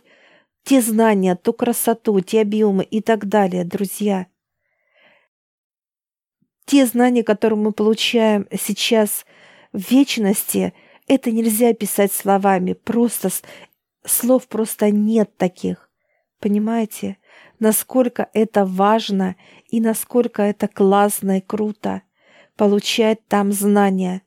те 0.64 0.82
знания, 0.82 1.36
ту 1.36 1.54
красоту, 1.54 2.20
те 2.22 2.42
объемы 2.42 2.84
и 2.84 3.02
так 3.02 3.28
далее, 3.28 3.64
друзья. 3.64 4.28
Те 6.72 6.86
знания, 6.86 7.22
которые 7.22 7.60
мы 7.60 7.74
получаем 7.74 8.48
сейчас– 8.58 9.26
в 9.74 9.92
вечности 9.92 10.74
Это 11.08 11.32
нельзя 11.32 11.74
писать 11.74 12.14
словами, 12.14 12.74
просто 12.74 13.30
слов 14.06 14.48
просто 14.48 14.92
нет 14.92 15.36
таких. 15.36 15.90
Понимаете, 16.40 17.18
насколько 17.60 18.30
это 18.34 18.66
важно 18.66 19.36
и 19.68 19.82
насколько 19.82 20.42
это 20.42 20.70
классно 20.70 21.40
и 21.40 21.42
круто 21.42 22.04
получать 22.56 23.28
там 23.28 23.52
знания. 23.52 24.22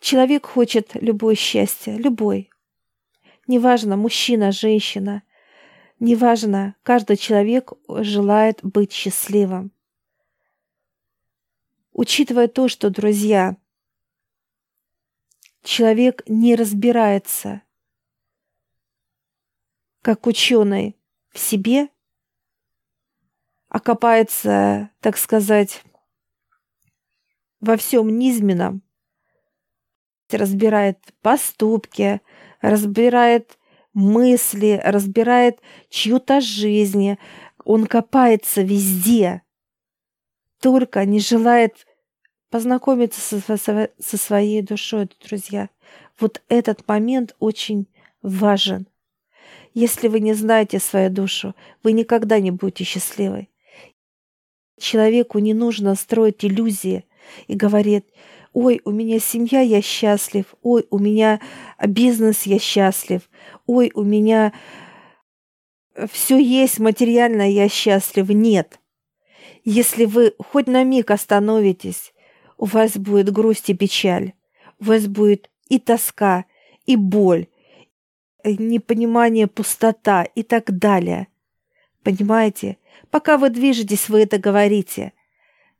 Человек 0.00 0.46
хочет 0.46 0.92
любое 0.94 1.34
счастье, 1.34 1.96
любой. 1.98 2.48
Неважно, 3.46 3.96
мужчина, 3.96 4.52
женщина. 4.52 5.22
Неважно, 6.00 6.76
каждый 6.82 7.18
человек 7.18 7.72
желает 7.88 8.60
быть 8.62 8.92
счастливым. 8.92 9.70
Учитывая 11.92 12.48
то, 12.48 12.68
что, 12.68 12.90
друзья, 12.90 13.56
человек 15.62 16.22
не 16.26 16.54
разбирается, 16.54 17.62
как 20.00 20.26
ученый, 20.26 20.96
в 21.30 21.38
себе, 21.38 21.88
а 23.68 23.80
так 25.00 25.16
сказать, 25.16 25.82
во 27.60 27.76
всем 27.76 28.18
низменном, 28.18 28.82
разбирает 30.30 30.98
поступки, 31.20 32.20
разбирает 32.60 33.58
мысли, 33.92 34.80
разбирает 34.82 35.60
чью-то 35.88 36.40
жизнь. 36.40 37.16
Он 37.64 37.86
копается 37.86 38.62
везде, 38.62 39.42
только 40.62 41.04
не 41.04 41.18
желает 41.18 41.86
познакомиться 42.48 43.20
со, 43.20 43.56
со, 43.56 43.90
со 43.98 44.16
своей 44.16 44.62
душой, 44.62 45.08
друзья. 45.26 45.68
Вот 46.20 46.40
этот 46.48 46.86
момент 46.86 47.34
очень 47.40 47.88
важен. 48.22 48.86
Если 49.74 50.06
вы 50.06 50.20
не 50.20 50.34
знаете 50.34 50.78
свою 50.78 51.10
душу, 51.10 51.56
вы 51.82 51.92
никогда 51.92 52.38
не 52.38 52.52
будете 52.52 52.84
счастливой. 52.84 53.50
Человеку 54.78 55.40
не 55.40 55.52
нужно 55.52 55.96
строить 55.96 56.44
иллюзии 56.44 57.06
и 57.48 57.54
говорить, 57.54 58.04
ой, 58.52 58.80
у 58.84 58.92
меня 58.92 59.18
семья, 59.18 59.62
я 59.62 59.82
счастлив, 59.82 60.54
ой, 60.62 60.86
у 60.90 60.98
меня 60.98 61.40
бизнес, 61.84 62.42
я 62.42 62.60
счастлив, 62.60 63.28
ой, 63.66 63.90
у 63.94 64.02
меня 64.02 64.52
все 66.12 66.38
есть 66.38 66.78
материально, 66.78 67.50
я 67.50 67.68
счастлив. 67.68 68.28
Нет. 68.28 68.78
Если 69.64 70.04
вы 70.04 70.34
хоть 70.38 70.66
на 70.66 70.82
миг 70.84 71.10
остановитесь, 71.10 72.12
у 72.58 72.66
вас 72.66 72.96
будет 72.96 73.30
грусть 73.32 73.70
и 73.70 73.74
печаль, 73.74 74.32
у 74.80 74.84
вас 74.84 75.06
будет 75.06 75.50
и 75.68 75.78
тоска, 75.78 76.44
и 76.86 76.96
боль, 76.96 77.46
непонимание, 78.44 79.46
пустота 79.46 80.24
и 80.24 80.42
так 80.42 80.76
далее. 80.78 81.28
Понимаете? 82.02 82.78
Пока 83.10 83.38
вы 83.38 83.50
движетесь, 83.50 84.08
вы 84.08 84.22
это 84.22 84.38
говорите. 84.38 85.12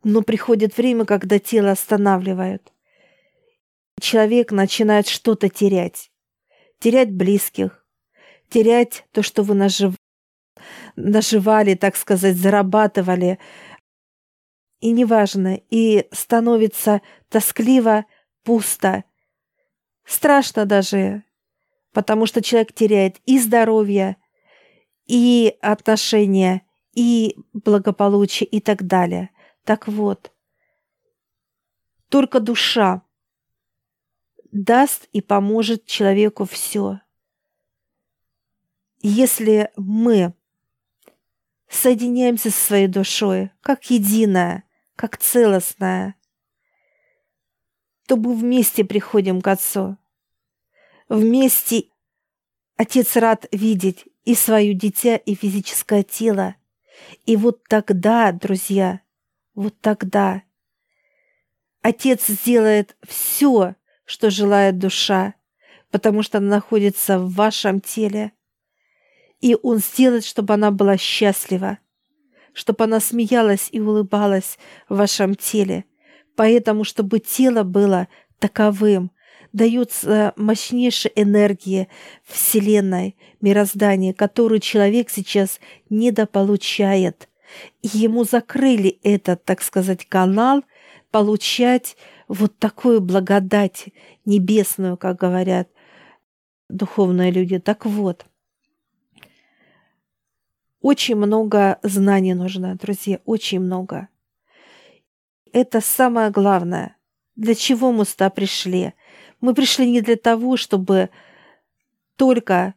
Но 0.04 0.22
приходит 0.22 0.76
время, 0.76 1.04
когда 1.04 1.38
тело 1.38 1.72
останавливают. 1.72 2.72
Человек 4.00 4.52
начинает 4.52 5.08
что-то 5.08 5.48
терять. 5.48 6.10
Терять 6.78 7.12
близких. 7.12 7.86
Терять 8.48 9.06
то, 9.12 9.22
что 9.22 9.42
вы 9.42 9.54
нажив... 9.54 9.94
наживали, 10.96 11.74
так 11.74 11.96
сказать, 11.96 12.36
зарабатывали. 12.36 13.38
И 14.82 14.90
неважно. 14.90 15.58
И 15.70 16.06
становится 16.12 17.00
тоскливо, 17.30 18.04
пусто. 18.44 19.04
Страшно 20.04 20.66
даже 20.66 21.24
потому 21.92 22.26
что 22.26 22.42
человек 22.42 22.72
теряет 22.72 23.20
и 23.26 23.38
здоровье, 23.38 24.16
и 25.06 25.56
отношения, 25.60 26.62
и 26.94 27.36
благополучие, 27.52 28.46
и 28.46 28.60
так 28.60 28.86
далее. 28.86 29.30
Так 29.64 29.88
вот, 29.88 30.32
только 32.08 32.40
душа 32.40 33.02
даст 34.50 35.08
и 35.12 35.20
поможет 35.20 35.86
человеку 35.86 36.44
все. 36.44 37.00
Если 39.00 39.70
мы 39.76 40.34
соединяемся 41.68 42.50
со 42.50 42.66
своей 42.66 42.86
душой, 42.86 43.50
как 43.60 43.84
единое, 43.90 44.64
как 45.02 45.16
целостное, 45.16 46.14
то 48.06 48.14
мы 48.14 48.36
вместе 48.36 48.84
приходим 48.84 49.40
к 49.40 49.48
Отцу 49.48 49.98
вместе 51.08 51.86
отец 52.76 53.16
рад 53.16 53.46
видеть 53.50 54.06
и 54.22 54.36
свое 54.36 54.74
дитя, 54.74 55.16
и 55.16 55.34
физическое 55.34 56.04
тело. 56.04 56.54
И 57.26 57.34
вот 57.34 57.64
тогда, 57.64 58.30
друзья, 58.30 59.00
вот 59.56 59.74
тогда 59.80 60.44
отец 61.80 62.28
сделает 62.28 62.96
все, 63.02 63.74
что 64.04 64.30
желает 64.30 64.78
душа, 64.78 65.34
потому 65.90 66.22
что 66.22 66.38
она 66.38 66.46
находится 66.46 67.18
в 67.18 67.34
вашем 67.34 67.80
теле. 67.80 68.30
И 69.40 69.56
он 69.60 69.78
сделает, 69.78 70.24
чтобы 70.24 70.54
она 70.54 70.70
была 70.70 70.96
счастлива, 70.96 71.78
чтобы 72.52 72.84
она 72.84 73.00
смеялась 73.00 73.68
и 73.72 73.80
улыбалась 73.80 74.58
в 74.88 74.96
вашем 74.96 75.34
теле. 75.34 75.84
Поэтому, 76.36 76.84
чтобы 76.84 77.18
тело 77.18 77.62
было 77.62 78.08
таковым– 78.38 79.10
дается 79.52 80.32
мощнейшая 80.36 81.12
энергия 81.14 81.88
Вселенной, 82.24 83.16
мироздания, 83.40 84.12
которую 84.12 84.60
человек 84.60 85.10
сейчас 85.10 85.60
недополучает. 85.90 87.28
И 87.82 87.88
ему 87.92 88.24
закрыли 88.24 88.98
этот, 89.02 89.44
так 89.44 89.62
сказать, 89.62 90.06
канал 90.08 90.64
получать 91.10 91.96
вот 92.28 92.58
такую 92.58 93.02
благодать 93.02 93.86
небесную, 94.24 94.96
как 94.96 95.18
говорят 95.18 95.68
духовные 96.70 97.30
люди. 97.30 97.58
Так 97.58 97.84
вот, 97.84 98.24
очень 100.82 101.16
много 101.16 101.78
знаний 101.82 102.34
нужно, 102.34 102.74
друзья, 102.74 103.20
очень 103.24 103.60
много. 103.60 104.08
Это 105.52 105.80
самое 105.80 106.30
главное. 106.30 106.96
Для 107.36 107.54
чего 107.54 107.92
мы 107.92 108.04
сюда 108.04 108.30
пришли? 108.30 108.92
Мы 109.40 109.54
пришли 109.54 109.90
не 109.90 110.00
для 110.00 110.16
того, 110.16 110.56
чтобы 110.56 111.10
только 112.16 112.74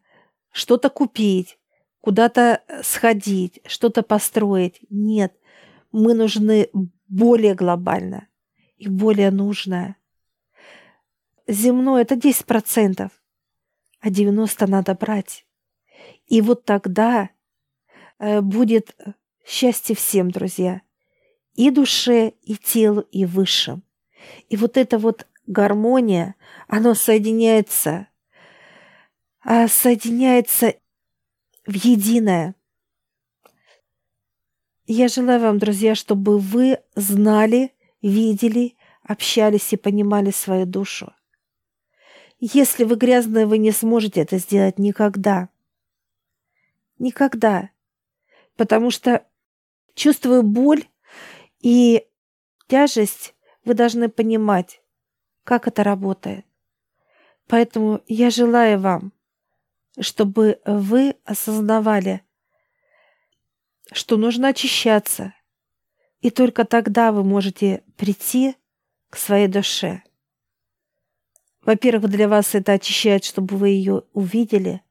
что-то 0.51 0.89
купить, 0.89 1.59
куда-то 2.01 2.61
сходить, 2.83 3.59
что-то 3.65 4.03
построить. 4.03 4.79
Нет, 4.89 5.33
мы 5.91 6.13
нужны 6.13 6.69
более 7.07 7.55
глобально 7.55 8.27
и 8.77 8.87
более 8.87 9.31
нужное. 9.31 9.97
Земное– 11.47 12.01
это 12.03 12.15
10%, 12.15 13.11
а 13.99 14.09
90% 14.09 14.67
надо 14.67 14.95
брать. 14.95 15.45
И 16.27 16.41
вот 16.41 16.65
тогда 16.65 17.23
э, 17.23 17.27
будет 18.19 18.95
счастье 19.45 19.95
всем, 19.95 20.31
друзья. 20.31 20.81
И 21.53 21.69
душе, 21.69 22.33
и 22.41 22.55
телу, 22.55 23.01
и 23.11 23.25
высшим. 23.25 23.83
И 24.49 24.57
вот 24.57 24.77
это 24.77 24.97
вот 24.97 25.27
гармония, 25.47 26.35
оно 26.67 26.95
соединяется, 26.95 28.07
а 29.41 29.67
соединяется 29.67 30.75
в 31.65 31.73
единое. 31.73 32.55
Я 34.87 35.07
желаю 35.07 35.39
вам, 35.39 35.57
друзья, 35.57 35.95
чтобы 35.95 36.37
вы 36.39 36.79
знали, 36.95 37.73
видели, 38.01 38.75
общались 39.03 39.73
и 39.73 39.77
понимали 39.77 40.31
свою 40.31 40.65
душу. 40.65 41.13
Если 42.39 42.83
вы 42.83 42.95
грязные, 42.95 43.45
вы 43.45 43.57
не 43.57 43.71
сможете 43.71 44.21
это 44.21 44.37
сделать 44.37 44.77
никогда. 44.77 45.49
Никогда. 46.99 47.69
Потому 48.55 48.91
что, 48.91 49.25
чувствуя 49.93 50.41
боль 50.41 50.85
и 51.59 52.07
тяжесть, 52.67 53.35
вы 53.63 53.73
должны 53.73 54.09
понимать, 54.09 54.81
как 55.43 55.67
это 55.67 55.83
работает. 55.83 56.45
Поэтому 57.47 58.01
я 58.07 58.29
желаю 58.29 58.79
вам, 58.79 59.11
чтобы 59.99 60.59
вы 60.65 61.15
осознавали, 61.25 62.21
что 63.91 64.17
нужно 64.17 64.49
очищаться, 64.49 65.33
и 66.21 66.31
только 66.31 66.65
тогда 66.65 67.11
вы 67.11 67.23
можете 67.23 67.83
прийти 67.97 68.55
к 69.09 69.17
своей 69.17 69.47
душе. 69.47 70.01
Во-первых, 71.61 72.09
для 72.11 72.27
вас 72.27 72.55
это 72.55 72.73
очищает, 72.73 73.23
чтобы 73.23 73.57
вы 73.57 73.69
ее 73.69 74.03
увидели, 74.13 74.81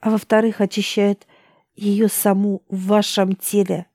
а 0.00 0.10
во-вторых, 0.10 0.60
очищает 0.60 1.26
ее 1.74 2.08
саму 2.08 2.62
в 2.68 2.86
вашем 2.86 3.34
теле. 3.34 3.86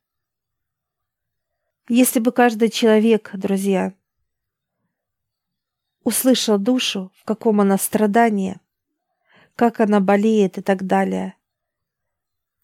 Если 1.88 2.20
бы 2.20 2.32
каждый 2.32 2.70
человек, 2.70 3.32
друзья, 3.34 3.94
услышал 6.04 6.58
душу, 6.58 7.12
в 7.16 7.24
каком 7.24 7.62
она 7.62 7.78
страдании, 7.78 8.60
как 9.56 9.80
она 9.80 10.00
болеет 10.00 10.58
и 10.58 10.62
так 10.62 10.86
далее, 10.86 11.36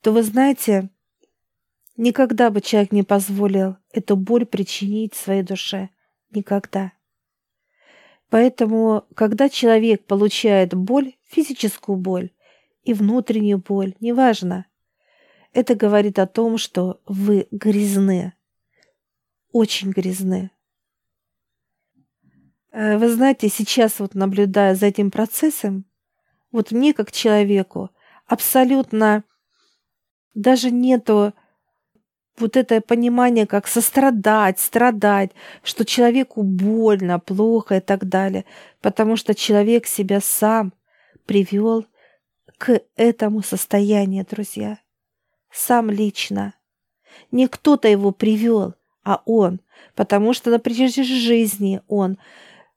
то 0.01 0.11
вы 0.11 0.21
знаете, 0.21 0.89
никогда 1.97 2.51
бы 2.51 2.61
человек 2.61 2.91
не 2.91 3.03
позволил 3.03 3.77
эту 3.91 4.15
боль 4.15 4.45
причинить 4.45 5.15
своей 5.15 5.41
душе. 5.41 5.89
Никогда. 6.31 6.91
Поэтому, 8.29 9.05
когда 9.15 9.49
человек 9.49 10.05
получает 10.05 10.73
боль, 10.73 11.13
физическую 11.23 11.97
боль 11.97 12.31
и 12.83 12.93
внутреннюю 12.93 13.57
боль, 13.57 13.95
неважно, 13.99 14.65
это 15.55 15.73
говорит 15.73 16.19
о 16.19 16.27
том, 16.27 16.57
что 16.57 16.99
вы 17.05 17.47
грязны, 17.49 18.33
очень 19.53 19.91
грязны. 19.91 20.51
Э, 22.73 22.97
вы 22.97 23.07
знаете, 23.07 23.47
сейчас 23.47 23.99
вот 23.99 24.15
наблюдая 24.15 24.75
за 24.75 24.87
этим 24.87 25.11
процессом, 25.11 25.85
вот 26.51 26.71
мне 26.71 26.93
как 26.93 27.13
человеку 27.13 27.89
абсолютно 28.27 29.23
даже 30.33 30.71
нету 30.71 31.33
вот 32.37 32.57
это 32.57 32.81
понимание, 32.81 33.47
как 33.47 33.67
сострадать, 33.67 34.59
страдать, 34.59 35.31
что 35.63 35.85
человеку 35.85 36.43
больно, 36.43 37.17
плохо 37.17 37.77
и 37.77 37.79
так 37.79 38.09
далее, 38.09 38.43
потому 38.81 39.15
что 39.15 39.33
человек 39.33 39.87
себя 39.87 40.19
сам 40.19 40.73
привел 41.25 41.85
к 42.57 42.81
этому 42.97 43.41
состоянию, 43.41 44.25
друзья. 44.29 44.79
Сам 45.55 45.89
лично. 45.89 46.53
Не 47.31 47.47
кто-то 47.47 47.87
его 47.87 48.11
привел, 48.11 48.75
а 49.05 49.21
он, 49.25 49.61
потому 49.95 50.33
что 50.33 50.51
на 50.51 50.59
протяжении 50.59 51.17
жизни 51.17 51.81
он 51.87 52.17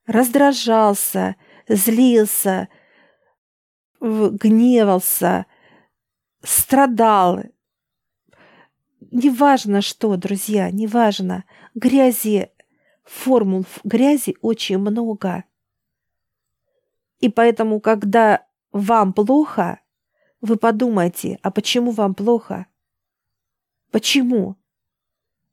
раздражался, 0.06 1.34
злился, 1.66 2.68
гневался, 4.00 5.46
страдал. 6.44 7.40
Неважно 9.10 9.82
что, 9.82 10.16
друзья, 10.16 10.70
неважно. 10.70 11.44
Грязи, 11.74 12.52
формул 13.02 13.64
грязи 13.82 14.36
очень 14.40 14.78
много. 14.78 15.42
И 17.18 17.28
поэтому, 17.28 17.80
когда 17.80 18.46
вам 18.70 19.12
плохо, 19.12 19.80
вы 20.40 20.57
подумайте, 20.57 21.38
а 21.42 21.51
почему 21.51 21.90
вам 21.90 22.14
плохо? 22.14 22.66
Почему? 23.90 24.57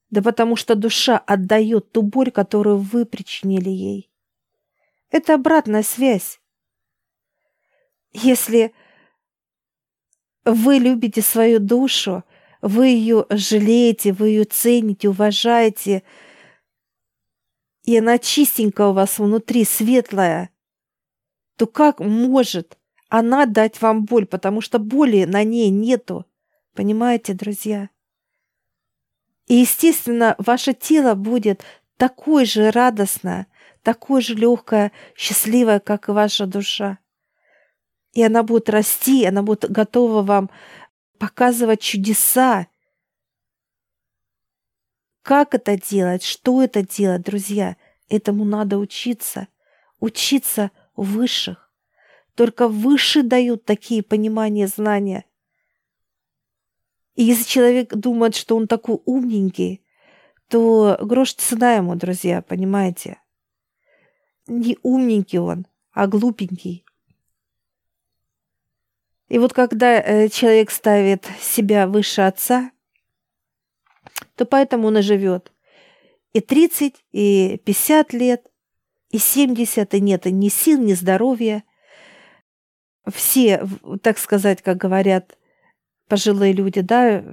Да 0.09 0.21
потому 0.21 0.55
что 0.55 0.75
душа 0.75 1.17
отдает 1.17 1.91
ту 1.91 2.01
боль, 2.01 2.31
которую 2.31 2.77
вы 2.77 3.05
причинили 3.05 3.69
ей. 3.69 4.11
Это 5.09 5.35
обратная 5.35 5.83
связь. 5.83 6.39
Если 8.11 8.73
вы 10.45 10.77
любите 10.77 11.21
свою 11.21 11.59
душу, 11.59 12.23
вы 12.61 12.87
ее 12.87 13.25
жалеете, 13.29 14.13
вы 14.13 14.29
ее 14.29 14.43
цените, 14.45 15.09
уважаете, 15.09 16.03
и 17.83 17.97
она 17.97 18.17
чистенькая 18.17 18.87
у 18.87 18.93
вас 18.93 19.19
внутри, 19.19 19.63
светлая, 19.63 20.49
то 21.55 21.67
как 21.67 21.99
может 21.99 22.77
она 23.09 23.45
дать 23.45 23.81
вам 23.81 24.05
боль, 24.05 24.25
потому 24.25 24.61
что 24.61 24.79
боли 24.79 25.25
на 25.25 25.43
ней 25.43 25.69
нету. 25.69 26.25
Понимаете, 26.73 27.33
друзья? 27.33 27.89
И, 29.47 29.55
естественно, 29.55 30.35
ваше 30.39 30.73
тело 30.73 31.13
будет 31.13 31.63
такое 31.97 32.45
же 32.45 32.71
радостное, 32.71 33.47
такое 33.83 34.21
же 34.21 34.33
легкое, 34.33 34.91
счастливое, 35.15 35.79
как 35.79 36.09
и 36.09 36.11
ваша 36.11 36.47
душа. 36.47 36.97
И 38.13 38.23
она 38.23 38.43
будет 38.43 38.69
расти, 38.69 39.25
она 39.25 39.43
будет 39.43 39.69
готова 39.69 40.23
вам 40.23 40.49
показывать 41.19 41.81
чудеса. 41.81 42.67
Как 45.21 45.53
это 45.53 45.77
делать, 45.77 46.23
что 46.23 46.63
это 46.63 46.81
делать, 46.81 47.23
друзья? 47.23 47.77
Этому 48.09 48.45
надо 48.45 48.77
учиться. 48.77 49.47
Учиться 49.99 50.71
у 50.95 51.03
высших. 51.03 51.64
Только 52.35 52.67
высшие 52.67 53.23
дают 53.23 53.65
такие 53.65 54.03
понимания, 54.03 54.67
знания. 54.67 55.25
И 57.15 57.23
если 57.23 57.45
человек 57.45 57.95
думает, 57.95 58.35
что 58.35 58.57
он 58.57 58.67
такой 58.67 58.99
умненький, 59.05 59.81
то 60.49 60.97
грош 61.01 61.33
цена 61.33 61.75
ему, 61.75 61.95
друзья, 61.95 62.41
понимаете? 62.41 63.17
не 64.47 64.77
умненький 64.83 65.39
он, 65.39 65.67
а 65.91 66.07
глупенький. 66.07 66.85
И 69.27 69.39
вот 69.39 69.53
когда 69.53 69.99
э, 69.99 70.29
человек 70.29 70.69
ставит 70.69 71.25
себя 71.41 71.87
выше 71.87 72.21
отца, 72.21 72.71
то 74.35 74.45
поэтому 74.45 74.87
он 74.87 74.99
и 74.99 75.01
живет. 75.01 75.51
И 76.33 76.41
30, 76.41 77.03
и 77.11 77.61
50 77.65 78.13
лет, 78.13 78.51
и 79.09 79.17
70, 79.17 79.93
и 79.93 80.01
нет 80.01 80.25
ни 80.25 80.49
сил, 80.49 80.79
ни 80.81 80.93
здоровья. 80.93 81.63
Все, 83.13 83.67
так 84.01 84.17
сказать, 84.17 84.61
как 84.61 84.77
говорят 84.77 85.37
пожилые 86.07 86.53
люди, 86.53 86.81
да, 86.81 87.23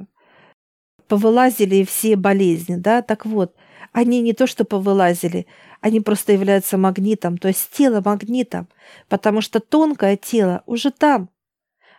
повылазили 1.08 1.84
все 1.84 2.16
болезни, 2.16 2.76
да, 2.76 3.02
так 3.02 3.26
вот, 3.26 3.54
они 3.92 4.22
не 4.22 4.32
то 4.32 4.46
что 4.46 4.64
повылазили, 4.64 5.46
они 5.80 6.00
просто 6.00 6.32
являются 6.32 6.78
магнитом, 6.78 7.38
то 7.38 7.48
есть 7.48 7.70
тело 7.70 8.00
магнитом, 8.04 8.68
потому 9.08 9.40
что 9.40 9.60
тонкое 9.60 10.16
тело 10.16 10.62
уже 10.66 10.90
там, 10.90 11.28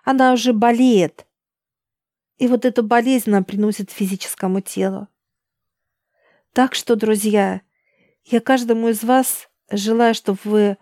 она 0.03 0.33
уже 0.33 0.53
болеет. 0.53 1.25
И 2.37 2.47
вот 2.47 2.65
эту 2.65 2.83
болезнь 2.83 3.29
она 3.29 3.43
приносит 3.43 3.91
физическому 3.91 4.61
телу. 4.61 5.07
Так 6.53 6.75
что, 6.75 6.95
друзья, 6.95 7.61
я 8.25 8.39
каждому 8.39 8.89
из 8.89 9.03
вас 9.03 9.49
желаю, 9.71 10.13
чтобы 10.13 10.39
вы 10.43 10.77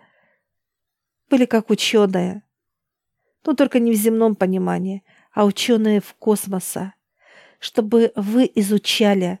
были 1.28 1.44
как 1.44 1.70
ученые. 1.70 2.42
Но 3.44 3.54
только 3.54 3.78
не 3.78 3.92
в 3.92 3.94
земном 3.94 4.34
понимании, 4.34 5.02
а 5.32 5.44
ученые 5.44 6.00
в 6.00 6.14
космоса. 6.14 6.94
Чтобы 7.58 8.12
вы 8.16 8.50
изучали, 8.54 9.38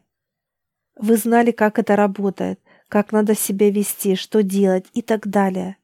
вы 0.96 1.16
знали, 1.16 1.50
как 1.50 1.78
это 1.78 1.96
работает, 1.96 2.60
как 2.88 3.12
надо 3.12 3.34
себя 3.34 3.70
вести, 3.70 4.16
что 4.16 4.42
делать 4.42 4.86
и 4.92 5.02
так 5.02 5.26
далее. 5.26 5.76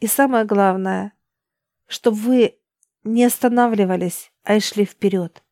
И 0.00 0.06
самое 0.06 0.44
главное, 0.44 1.12
чтобы 1.86 2.16
вы 2.16 2.58
не 3.04 3.24
останавливались, 3.24 4.32
а 4.44 4.56
и 4.56 4.60
шли 4.60 4.84
вперед. 4.84 5.42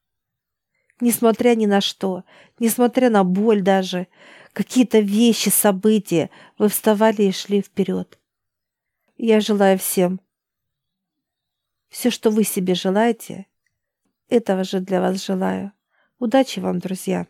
Несмотря 1.01 1.55
ни 1.55 1.67
на 1.67 1.81
что, 1.81 2.25
несмотря 2.59 3.11
на 3.11 3.25
боль 3.25 3.63
даже, 3.63 4.07
какие-то 4.53 5.01
вещи, 5.01 5.49
события, 5.49 6.31
вы 6.59 6.69
вставали 6.69 7.23
и 7.23 7.33
шли 7.33 7.63
вперед. 7.63 8.19
Я 9.17 9.41
желаю 9.41 9.79
всем 9.79 10.21
все, 11.91 12.11
что 12.11 12.31
вы 12.31 12.45
себе 12.45 12.75
желаете, 12.75 13.47
этого 14.29 14.65
же 14.65 14.81
для 14.81 15.01
вас 15.01 15.25
желаю. 15.25 15.73
Удачи 16.19 16.61
вам, 16.61 16.79
друзья! 16.79 17.27